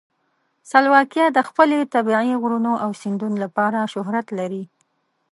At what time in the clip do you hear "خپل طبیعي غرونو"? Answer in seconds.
1.47-2.73